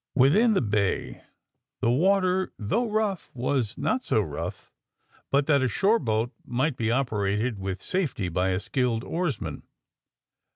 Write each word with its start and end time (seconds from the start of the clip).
Within 0.15 0.55
the 0.55 0.63
bay 0.63 1.25
the 1.79 1.91
water, 1.91 2.53
though 2.57 2.89
rongh, 2.89 3.19
was 3.35 3.77
not 3.77 4.03
so 4.03 4.19
rough 4.19 4.73
but 5.29 5.45
that 5.45 5.61
a 5.61 5.67
shore 5.67 5.99
boat 5.99 6.33
might 6.43 6.75
be 6.75 6.89
operated 6.89 7.59
with 7.59 7.83
safety 7.83 8.27
by 8.27 8.49
a 8.49 8.59
skilled 8.59 9.03
oarsman. 9.03 9.61